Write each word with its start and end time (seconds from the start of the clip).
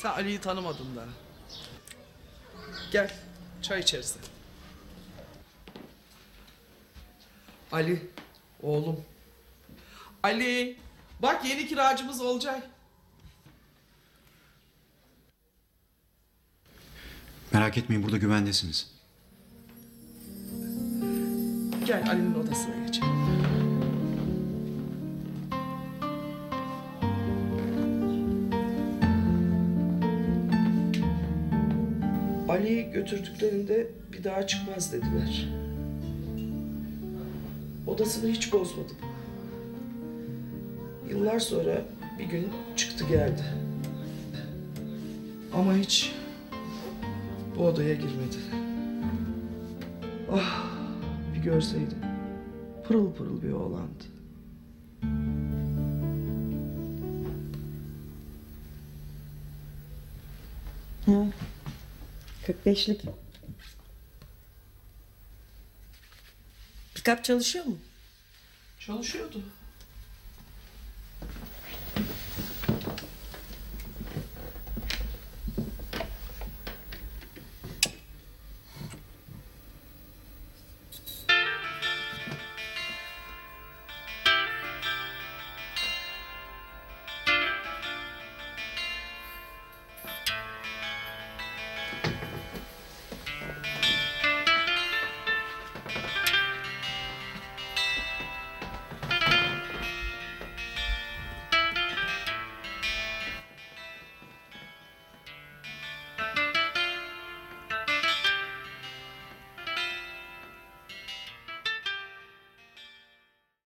Sen 0.00 0.10
Ali'yi 0.10 0.40
tanımadın 0.40 0.96
daha. 0.96 1.06
Gel 2.92 3.14
çay 3.62 3.80
içeriz. 3.80 4.16
Ali 7.72 8.10
oğlum. 8.62 9.04
Ali 10.22 10.76
bak 11.22 11.44
yeni 11.44 11.66
kiracımız 11.66 12.20
Olcay. 12.20 12.62
Merak 17.52 17.78
etmeyin 17.78 18.02
burada 18.02 18.16
güvendesiniz. 18.16 18.90
Gel 21.84 22.10
Ali'nin 22.10 22.34
odasına 22.34 22.86
geçelim. 22.86 23.19
Ali'yi 32.50 32.90
götürdüklerinde 32.90 33.86
bir 34.12 34.24
daha 34.24 34.46
çıkmaz 34.46 34.92
dediler. 34.92 35.48
Odasını 37.86 38.30
hiç 38.30 38.52
bozmadım. 38.52 38.96
Yıllar 41.10 41.38
sonra 41.38 41.82
bir 42.18 42.24
gün 42.24 42.48
çıktı 42.76 43.04
geldi. 43.08 43.42
Ama 45.54 45.74
hiç 45.74 46.12
bu 47.56 47.66
odaya 47.66 47.94
girmedi. 47.94 48.36
Ah 50.32 50.66
bir 51.34 51.42
görseydin. 51.42 51.98
Pırıl 52.84 53.12
pırıl 53.12 53.42
bir 53.42 53.52
oğlandı. 53.52 54.04
Ha. 61.06 61.26
45'lik. 62.50 63.00
Pikap 66.94 67.24
çalışıyor 67.24 67.64
mu? 67.64 67.78
Çalışıyordu. 68.78 69.42